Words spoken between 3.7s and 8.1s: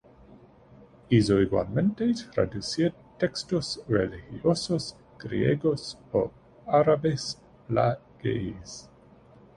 religiosos griegos o árabes al